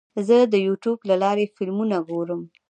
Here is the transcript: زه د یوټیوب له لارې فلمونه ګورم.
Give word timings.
زه 0.27 0.37
د 0.53 0.55
یوټیوب 0.67 0.99
له 1.09 1.15
لارې 1.23 1.51
فلمونه 1.55 1.95
ګورم. 2.09 2.41